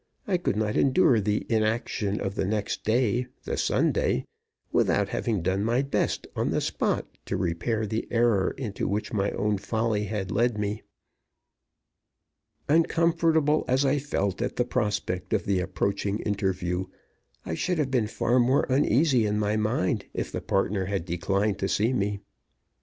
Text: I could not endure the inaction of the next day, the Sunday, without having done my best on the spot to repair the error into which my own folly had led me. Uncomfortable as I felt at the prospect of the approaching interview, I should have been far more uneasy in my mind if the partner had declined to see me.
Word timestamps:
I 0.27 0.37
could 0.37 0.55
not 0.55 0.75
endure 0.75 1.19
the 1.21 1.45
inaction 1.47 2.19
of 2.19 2.33
the 2.33 2.47
next 2.47 2.83
day, 2.83 3.27
the 3.43 3.55
Sunday, 3.55 4.25
without 4.71 5.09
having 5.09 5.43
done 5.43 5.63
my 5.63 5.83
best 5.83 6.25
on 6.35 6.49
the 6.49 6.59
spot 6.59 7.05
to 7.25 7.37
repair 7.37 7.85
the 7.85 8.07
error 8.09 8.55
into 8.57 8.87
which 8.87 9.13
my 9.13 9.29
own 9.33 9.59
folly 9.59 10.05
had 10.05 10.31
led 10.31 10.57
me. 10.57 10.81
Uncomfortable 12.67 13.63
as 13.67 13.85
I 13.85 13.99
felt 13.99 14.41
at 14.41 14.55
the 14.55 14.65
prospect 14.65 15.33
of 15.33 15.45
the 15.45 15.59
approaching 15.59 16.17
interview, 16.21 16.85
I 17.45 17.53
should 17.53 17.77
have 17.77 17.91
been 17.91 18.07
far 18.07 18.39
more 18.39 18.65
uneasy 18.69 19.27
in 19.27 19.37
my 19.37 19.55
mind 19.55 20.05
if 20.15 20.31
the 20.31 20.41
partner 20.41 20.85
had 20.85 21.05
declined 21.05 21.59
to 21.59 21.67
see 21.67 21.93
me. 21.93 22.21